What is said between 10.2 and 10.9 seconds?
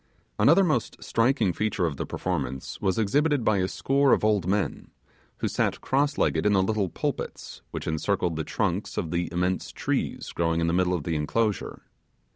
growing in the